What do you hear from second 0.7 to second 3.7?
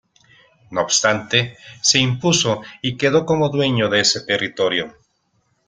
No obstante, se impuso y quedó como